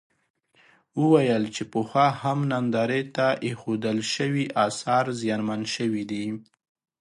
[1.01, 6.25] وویل چې پخوا هم نندارې ته اېښودل شوي اثار زیانمن شوي دي.